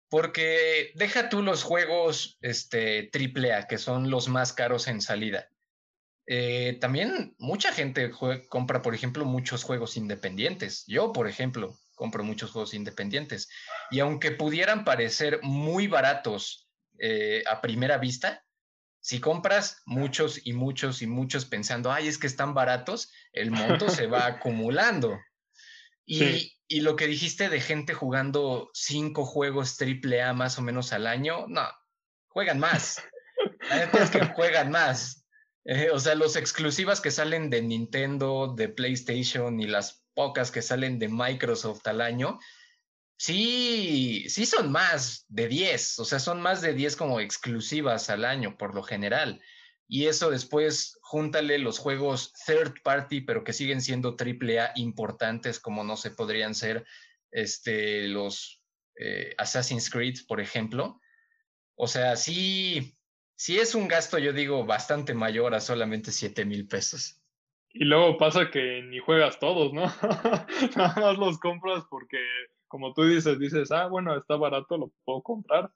[0.10, 5.50] Porque deja tú los juegos este, AAA, que son los más caros en salida.
[6.26, 8.12] Eh, también mucha gente
[8.50, 10.84] compra, por ejemplo, muchos juegos independientes.
[10.88, 13.50] Yo, por ejemplo, compro muchos juegos independientes.
[13.92, 18.46] Y aunque pudieran parecer muy baratos eh, a primera vista,
[19.02, 23.90] si compras muchos y muchos y muchos pensando, ay, es que están baratos, el monto
[23.90, 25.20] se va acumulando.
[26.06, 30.94] Y, y, lo que dijiste de gente jugando cinco juegos triple A más o menos
[30.94, 31.68] al año, no,
[32.30, 33.04] juegan más.
[34.00, 35.19] es que juegan más.
[35.72, 40.64] Eh, o sea, los exclusivas que salen de Nintendo, de PlayStation y las pocas que
[40.64, 42.40] salen de Microsoft al año,
[43.20, 48.26] sí, sí son más de 10, o sea, son más de 10 como exclusivas al
[48.26, 49.44] año por lo general.
[49.88, 55.84] Y eso después, júntale los juegos third party, pero que siguen siendo AAA importantes, como
[55.84, 56.84] no se podrían ser
[57.30, 58.60] este, los
[58.96, 61.00] eh, Assassin's Creed, por ejemplo.
[61.76, 62.98] O sea, sí,
[63.40, 67.22] sí es un gasto, yo digo, bastante mayor a solamente 7 mil pesos.
[67.72, 69.84] Y luego pasa que ni juegas todos, ¿no?
[70.76, 72.18] Nada más los compras porque,
[72.68, 75.72] como tú dices, dices, ah, bueno, está barato, lo puedo comprar.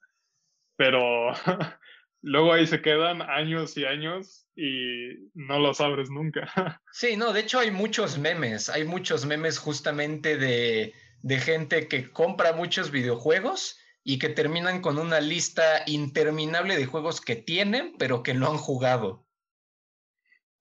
[0.76, 1.32] Pero
[2.22, 6.52] luego ahí se quedan años y años y no los abres nunca.
[6.92, 12.12] Sí, no, de hecho hay muchos memes, hay muchos memes justamente de, de gente que
[12.12, 18.22] compra muchos videojuegos y que terminan con una lista interminable de juegos que tienen, pero
[18.22, 19.26] que no han jugado.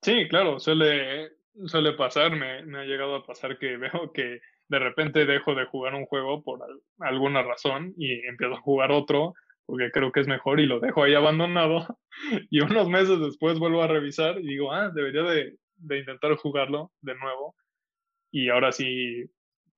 [0.03, 1.33] Sí, claro, suele,
[1.67, 5.95] suele pasar, me, ha llegado a pasar que veo que de repente dejo de jugar
[5.95, 6.61] un juego por
[7.01, 9.35] alguna razón y empiezo a jugar otro
[9.67, 11.99] porque creo que es mejor y lo dejo ahí abandonado
[12.51, 16.91] y unos meses después vuelvo a revisar y digo, ah, debería de, de intentar jugarlo
[17.01, 17.55] de nuevo
[18.31, 19.31] y ahora sí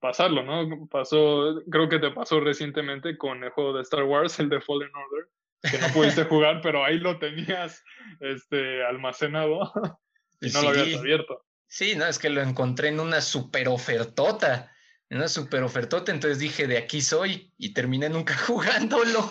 [0.05, 0.87] pasarlo, ¿no?
[0.89, 4.91] Pasó, creo que te pasó recientemente con el juego de Star Wars, el de Fallen
[4.95, 5.29] Order,
[5.63, 7.83] que no pudiste jugar, pero ahí lo tenías
[8.21, 9.73] este, almacenado
[10.43, 11.47] y no lo habías abierto.
[11.67, 14.71] Sí, no, es que lo encontré en una super ofertota,
[15.09, 19.31] en una super ofertota, entonces dije, de aquí soy y terminé nunca jugándolo.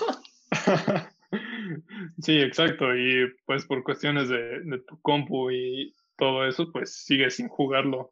[2.20, 7.30] sí, exacto, y pues por cuestiones de, de tu compu y todo eso, pues sigue
[7.30, 8.10] sin jugarlo.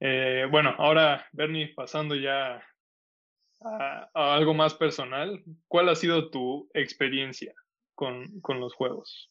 [0.00, 2.64] Eh, bueno, ahora, Bernie, pasando ya
[3.60, 7.54] a, algo más personal, ¿cuál ha sido tu experiencia
[7.94, 9.30] con, con los juegos?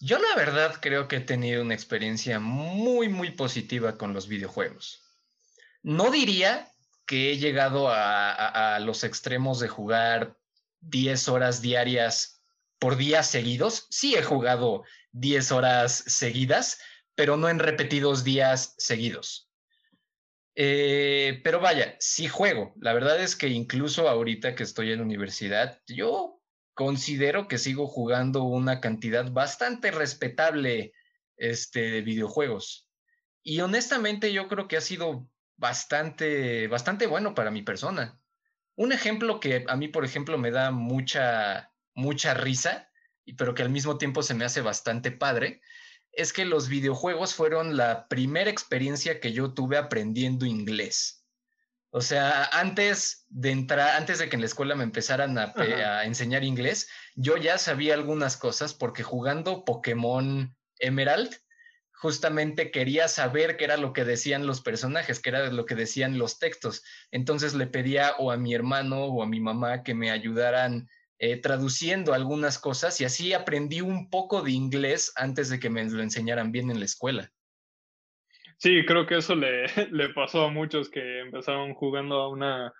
[0.00, 5.02] Yo la verdad creo que he tenido una experiencia muy, muy positiva con los videojuegos.
[5.82, 6.68] No diría
[7.06, 10.36] que he llegado a, a, los extremos de jugar
[10.80, 12.44] 10 horas diarias
[12.78, 13.86] por días seguidos.
[13.90, 16.80] Sí he jugado 10 horas seguidas,
[17.14, 19.47] pero no en repetidos días seguidos.
[20.60, 22.74] Eh, pero vaya, sí juego.
[22.80, 26.42] La verdad es que incluso ahorita que estoy en universidad, yo
[26.74, 30.94] considero que sigo jugando una cantidad bastante respetable
[31.36, 32.88] este, de videojuegos.
[33.44, 38.20] Y honestamente yo creo que ha sido bastante, bastante bueno para mi persona.
[38.74, 42.90] Un ejemplo que a mí, por ejemplo, me da mucha, mucha risa,
[43.36, 45.60] pero que al mismo tiempo se me hace bastante padre,
[46.18, 51.24] es que los videojuegos fueron la primera experiencia que yo tuve aprendiendo inglés.
[51.90, 56.04] O sea, antes de entrar, antes de que en la escuela me empezaran a, a,
[56.04, 61.30] enseñar inglés, yo ya sabía algunas cosas porque jugando Pokémon Emerald,
[61.92, 66.18] justamente quería saber qué era lo que decían los personajes, qué era lo que decían
[66.18, 66.82] los textos.
[67.12, 70.88] Entonces le pedía o a mi hermano o a mi mamá que me ayudaran
[71.20, 75.84] eh, traduciendo algunas cosas y así aprendí un poco de inglés antes de que me
[75.84, 77.32] lo enseñaran bien en la escuela.
[78.58, 79.68] Sí, creo que eso le,
[80.14, 82.72] pasó a muchos que empezaron jugando a una,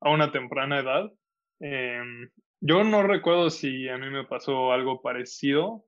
[0.00, 1.12] a una temprana edad.
[1.60, 5.84] Em, yo no recuerdo si a mí me pasó algo parecido,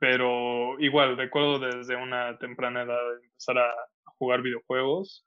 [0.00, 3.72] pero igual recuerdo desde una temprana edad empezar a
[4.18, 5.24] jugar videojuegos.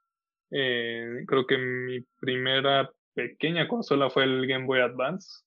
[0.52, 5.46] Eh, creo que mi primera pequeña consola fue el Game Boy Advance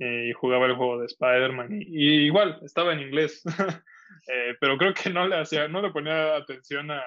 [0.00, 1.68] eh, y jugaba el juego de Spider-Man.
[1.72, 3.42] Y, igual, estaba en inglés,
[4.28, 7.02] eh, pero creo que no le hacía, no le ponía atención a,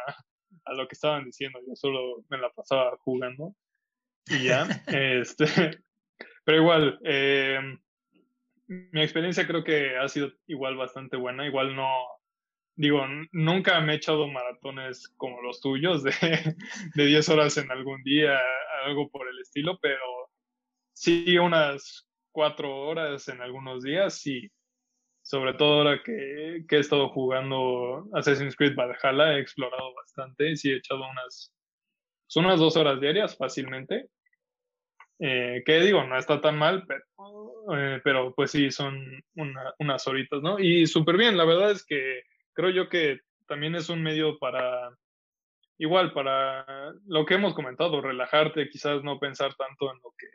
[0.66, 3.56] a, lo que estaban diciendo, yo solo me la pasaba jugando
[4.28, 4.68] y ya.
[4.88, 5.80] este,
[6.44, 7.60] pero igual, eh,
[8.68, 11.90] mi experiencia creo que ha sido igual bastante buena, igual no,
[12.76, 16.12] digo, nunca me he echado maratones como los tuyos de,
[16.96, 18.40] de 10 horas en algún día,
[18.86, 20.04] algo por el estilo, pero
[20.94, 24.52] sí unas cuatro horas en algunos días y
[25.22, 30.76] sobre todo ahora que, he estado jugando Assassin's Creed Valhalla, he explorado bastante sí he
[30.76, 31.54] echado unas,
[32.28, 34.10] son pues, unas dos horas diarias fácilmente.
[35.20, 37.06] Eh, que digo, no está tan mal, pero,
[37.74, 39.02] eh, pero pues sí, son
[39.80, 40.60] unas horitas, ¿no?
[40.60, 44.90] Y súper bien, la verdad es que creo yo que también es un medio para,
[45.78, 46.66] igual, para
[47.08, 50.28] lo que hemos comentado, relajarte, quizás no pensar tanto en lo que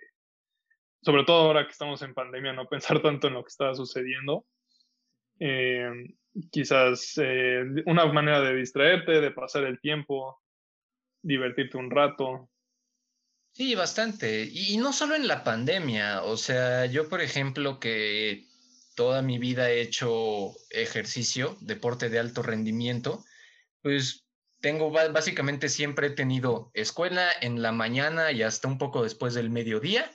[1.03, 4.47] sobre todo ahora que estamos en pandemia, no pensar tanto en lo que está sucediendo.
[5.39, 5.91] Eh,
[6.51, 10.41] quizás eh, una manera de distraerte, de pasar el tiempo,
[11.23, 12.51] divertirte un rato.
[13.53, 14.49] Sí, bastante.
[14.51, 18.47] Y, no solo en la pandemia, o sea, yo por ejemplo que
[18.95, 23.25] toda mi vida he hecho ejercicio, deporte de alto rendimiento,
[23.83, 24.27] pues
[24.61, 29.49] tengo básicamente siempre he tenido escuela en la mañana y hasta un poco después del
[29.49, 30.11] mediodía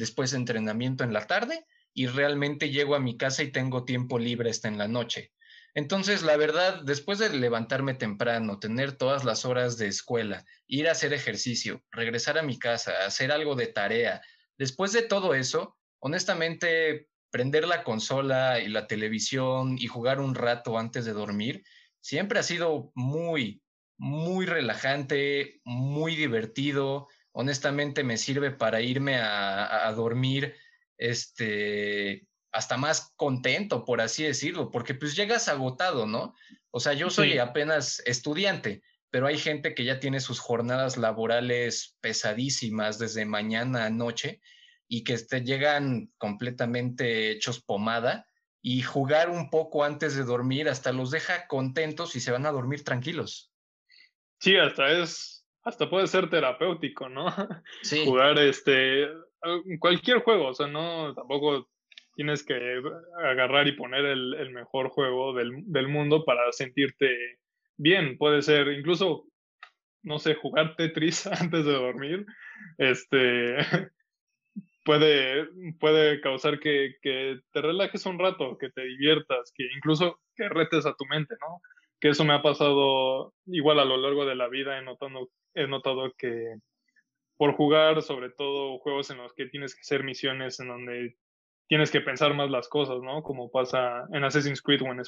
[0.00, 4.50] después entrenamiento en la tarde y realmente llego a mi casa y tengo tiempo libre
[4.50, 5.32] hasta en la noche.
[5.74, 10.92] Entonces, la verdad, después de levantarme temprano, tener todas las horas de escuela, ir a
[10.92, 14.22] hacer ejercicio, regresar a mi casa, hacer algo de tarea,
[14.58, 20.78] después de todo eso, honestamente, prender la consola y la televisión y jugar un rato
[20.78, 21.62] antes de dormir,
[22.00, 23.62] siempre ha sido muy,
[23.98, 30.54] muy relajante, muy divertido honestamente me sirve para irme a, dormir
[30.98, 36.34] este, hasta más contento, por así decirlo, porque pues llegas agotado, ¿no?
[36.70, 41.96] O sea, yo soy apenas estudiante, pero hay gente que ya tiene sus jornadas laborales
[42.00, 44.40] pesadísimas desde mañana a noche
[44.88, 48.26] y que te llegan completamente hechos pomada
[48.62, 52.52] y jugar un poco antes de dormir hasta los deja contentos y se van a
[52.52, 53.52] dormir tranquilos.
[54.40, 57.26] Sí, hasta es hasta puede ser terapéutico, ¿no?
[57.82, 58.04] Sí.
[58.04, 59.08] Jugar este
[59.78, 61.68] cualquier juego, o sea, no tampoco
[62.14, 62.82] tienes que
[63.24, 67.38] agarrar y poner el, el mejor juego del, del, mundo para sentirte
[67.78, 68.18] bien.
[68.18, 69.24] Puede ser incluso,
[70.02, 72.26] no sé, jugar Tetris antes de dormir.
[72.76, 73.56] Este
[74.84, 75.48] puede,
[75.78, 80.84] puede causar que, que te relajes un rato, que te diviertas, que incluso que retes
[80.84, 81.62] a tu mente, ¿no?
[82.00, 85.66] que eso me ha pasado igual a lo largo de la vida, he notado, he
[85.66, 86.54] notado que
[87.36, 91.16] por jugar sobre todo juegos en los que tienes que hacer misiones en donde
[91.68, 93.22] tienes que pensar más las cosas, ¿no?
[93.22, 95.00] Como pasa en Assassin's Creed o en,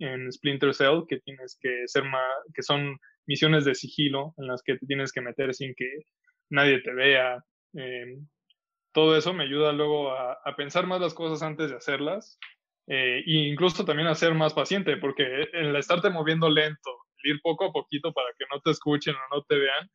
[0.00, 4.62] en Splinter Cell, que tienes que ser más, que son misiones de sigilo en las
[4.62, 5.88] que te tienes que meter sin que
[6.50, 7.42] nadie te vea.
[7.74, 8.18] Eh,
[8.92, 12.38] todo eso me ayuda luego a, pensar más las cosas antes de hacerlas
[12.86, 16.90] e incluso también a ser más paciente, porque el estarte moviendo lento,
[17.24, 19.90] ir poco a poquito para que no te escuchen o no te vean,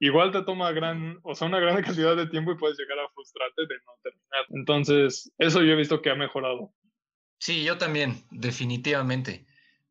[0.00, 3.08] igual te toma gran, o sea, una gran cantidad de tiempo y puedes llegar a
[3.10, 4.46] frustrarte de no terminar.
[4.50, 6.72] Entonces, eso yo he visto que ha mejorado.
[7.38, 9.46] Sí, yo también, definitivamente.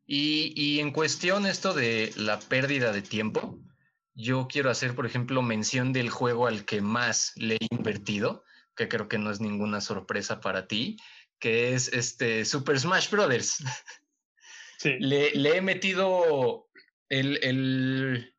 [0.06, 3.58] Y, y en cuestión esto de la pérdida de tiempo,
[4.14, 8.44] yo quiero hacer, por ejemplo, mención del juego al que más le he invertido,
[8.76, 10.96] que creo que no es ninguna sorpresa para ti,
[11.38, 13.64] que es este Super Smash Brothers.
[14.82, 14.96] Sí.
[14.98, 16.68] Le, le he metido
[17.08, 18.34] el, el,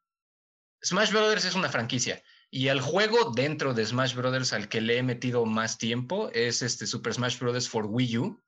[0.83, 2.21] Smash Brothers es una franquicia
[2.51, 6.61] y el juego dentro de Smash Brothers al que le he metido más tiempo es
[6.61, 8.43] este Super Smash Brothers for Wii U,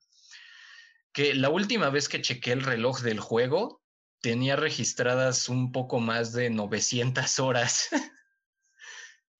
[1.14, 3.82] que la última vez que chequé el reloj del juego
[4.20, 7.88] tenía registradas un poco más de 900 horas,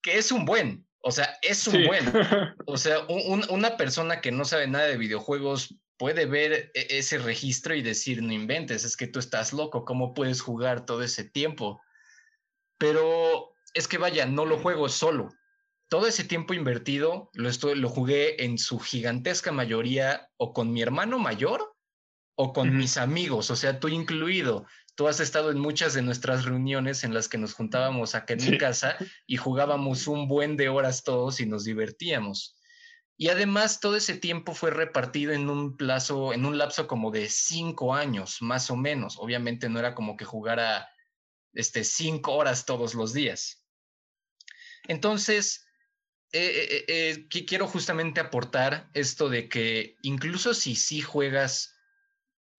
[0.02, 2.04] que es un buen, o sea, es un buen.
[2.66, 3.06] O sea,
[3.50, 8.22] una persona que no sabe nada de videojuegos puede ver e, ese registro y decir,
[8.22, 11.80] no inventes, es que tú estás loco, ¿cómo puedes jugar todo ese tiempo?
[12.78, 15.28] Pero es que vaya, no lo juego solo.
[15.88, 20.82] Todo ese tiempo invertido lo, estoy, lo jugué en su gigantesca mayoría o con mi
[20.82, 21.76] hermano mayor
[22.36, 24.66] o con mis amigos, o sea, tú incluido.
[24.94, 28.50] Tú has estado en muchas de nuestras reuniones en las que nos juntábamos acá en
[28.50, 32.55] mi casa y jugábamos un buen de horas todos y nos divertíamos.
[33.18, 37.28] Y además todo ese tiempo fue repartido en un plazo, en un lapso como de
[37.28, 39.16] cinco años, más o menos.
[39.18, 40.90] Obviamente no era como que jugara
[41.54, 43.64] este, cinco horas todos los días.
[44.86, 45.66] Entonces,
[46.32, 51.74] eh, eh, eh, quiero justamente aportar esto de que incluso si sí juegas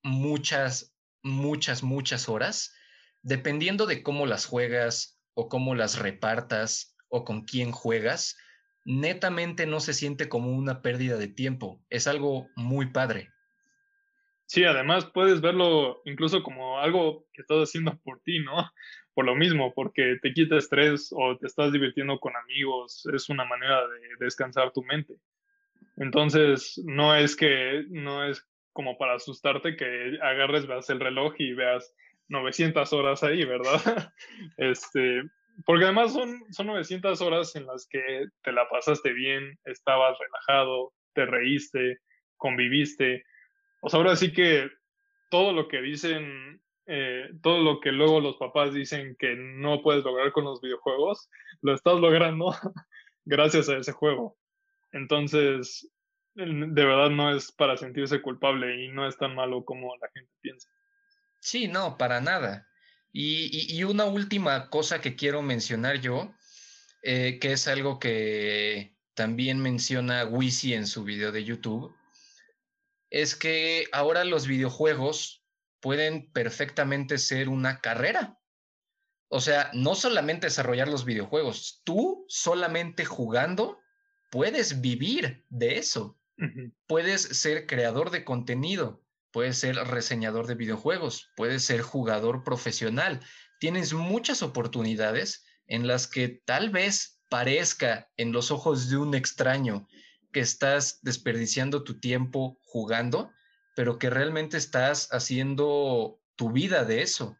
[0.01, 2.73] muchas, muchas, muchas horas,
[3.21, 8.37] dependiendo de cómo las juegas o cómo las repartas o con quién juegas,
[8.87, 11.83] netamente no se siente como una pérdida de tiempo.
[11.89, 13.29] Es algo muy padre.
[14.45, 18.53] Sí, además puedes verlo incluso como algo que estás haciendo por ti, ¿no?
[19.13, 23.45] Por lo mismo, porque te quita estrés o te estás divirtiendo con amigos, es una
[23.45, 25.15] manera de descansar tu mente.
[25.95, 31.53] Entonces, no es que, no es como para asustarte que agarres, veas el reloj y
[31.53, 31.95] veas
[32.27, 34.13] 900 horas ahí, ¿verdad?
[34.57, 35.23] este,
[35.65, 40.93] porque además son, son 900 horas en las que te la pasaste bien, estabas relajado,
[41.13, 41.97] te reíste,
[42.37, 43.23] conviviste
[43.81, 44.69] o sea, ahora sí que
[45.29, 50.03] todo lo que dicen, eh, todo lo que luego los papás dicen que no puedes
[50.03, 51.29] lograr con los videojuegos,
[51.61, 52.47] lo estás logrando
[53.25, 54.37] gracias a ese juego.
[54.91, 55.89] Entonces,
[56.35, 60.31] de verdad no es para sentirse culpable y no es tan malo como la gente
[60.41, 60.69] piensa.
[61.39, 62.67] Sí, no, para nada.
[63.19, 66.35] Y, una última cosa que quiero mencionar yo,
[67.01, 71.95] eh, que es algo que también menciona Wisi en su video de YouTube,
[73.09, 75.43] es que ahora los videojuegos
[75.79, 78.39] pueden perfectamente ser una carrera.
[79.29, 83.79] O sea, no solamente desarrollar los videojuegos, tú solamente jugando
[84.29, 86.19] puedes vivir de eso.
[86.85, 93.19] Puedes ser creador de contenido, puedes ser reseñador de videojuegos, puedes ser jugador profesional.
[93.59, 99.87] Tienes muchas oportunidades en las que tal vez parezca en los ojos de un extraño
[100.31, 103.31] que estás desperdiciando tu tiempo jugando,
[103.75, 107.37] pero que realmente estás haciendo tu vida de eso.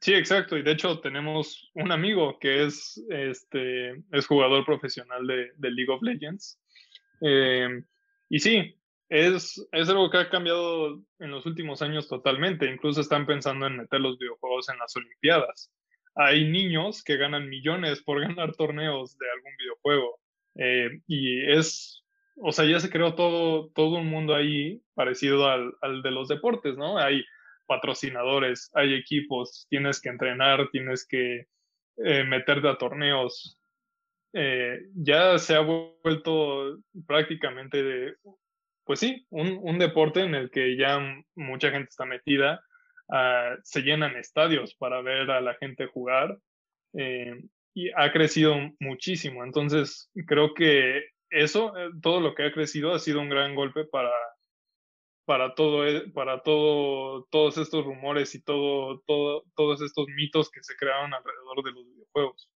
[0.00, 0.56] Sí, exacto.
[0.56, 6.02] Y de hecho tenemos un amigo que es, este, es jugador profesional de, League of
[6.02, 6.60] Legends.
[7.20, 7.84] Em,
[8.28, 8.77] y sí,
[9.08, 12.70] es, es algo que ha cambiado en los últimos años totalmente.
[12.70, 15.72] Incluso están pensando en meter los videojuegos en las Olimpiadas.
[16.14, 20.20] Hay niños que ganan millones por ganar torneos de algún videojuego.
[20.56, 22.04] Eh, y es,
[22.36, 26.28] o sea, ya se creó todo, todo un mundo ahí parecido al, al de los
[26.28, 26.98] deportes, ¿no?
[26.98, 27.24] Hay
[27.66, 31.46] patrocinadores, hay equipos, tienes que entrenar, tienes que
[31.98, 33.60] eh, meterte a torneos.
[34.32, 38.14] Eh, ya se ha vuelto prácticamente, de,
[38.88, 40.98] pues sí, un, un, deporte en el que ya
[41.34, 42.64] mucha gente está metida.
[43.06, 46.38] Uh, se llenan estadios para ver a la gente jugar.
[46.94, 47.34] Eh,
[47.74, 49.44] y ha crecido muchísimo.
[49.44, 53.84] Entonces, creo que eso, eh, todo lo que ha crecido ha sido un gran golpe
[53.84, 54.10] para,
[55.26, 60.62] para todo, e, para todo, todos estos rumores y todo, todo, todos estos mitos que
[60.62, 62.50] se crearon alrededor de los videojuegos.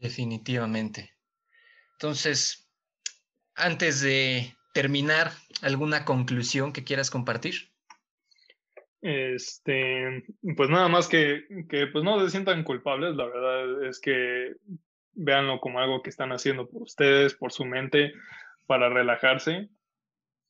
[0.00, 1.12] Definitivamente.
[1.92, 2.72] Entonces,
[3.54, 7.72] antes de terminar, ¿alguna conclusión que quieras compartir?
[9.00, 10.24] Este,
[10.56, 14.54] pues nada más que, que pues no se sientan culpables, la verdad es que
[15.14, 18.12] véanlo como algo que están haciendo por ustedes, por su mente,
[18.66, 19.68] para relajarse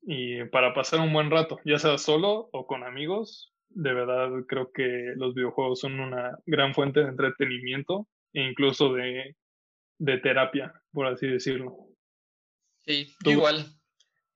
[0.03, 3.55] y para pasar un buen rato, ya sea solo o con amigos.
[3.71, 9.37] De verdad creo que los videojuegos son una gran fuente de entretenimiento e incluso de,
[9.99, 11.89] de terapia, por así decirlo.
[12.85, 13.78] Sí, igual.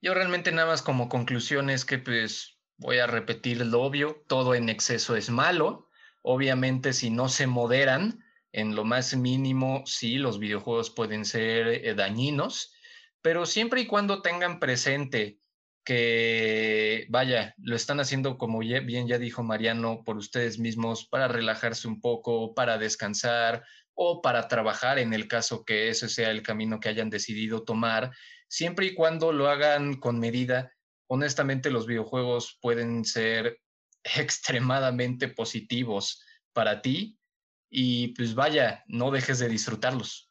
[0.02, 4.56] Yo realmente nada más como conclusión es que pues voy a repetir lo obvio, todo
[4.56, 5.88] en exceso es malo.
[6.22, 8.18] Obviamente si no se moderan
[8.50, 12.74] en lo más mínimo, sí, los videojuegos pueden ser eh, dañinos,
[13.22, 15.38] pero siempre y cuando tengan presente
[15.84, 21.86] que, vaya, lo están haciendo como bien ya dijo Mariano, por ustedes mismos, para relajarse
[21.86, 26.80] un poco, para descansar o para trabajar en el caso que ese sea el camino
[26.80, 28.10] que hayan decidido tomar,
[28.52, 30.74] siempre y cuando lo hagan con medida.
[31.06, 33.58] Honestamente, los videojuegos pueden ser
[34.16, 36.22] extremadamente positivos
[36.52, 37.18] para ti
[37.70, 40.30] y pues vaya, no dejes de disfrutarlos.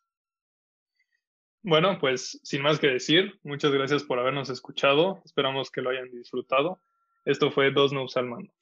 [1.64, 5.20] Bueno, pues sin más que decir, muchas gracias por habernos escuchado.
[5.26, 6.80] Esperamos que lo hayan disfrutado.
[7.26, 8.54] Esto fue Dos Noobs al Mando.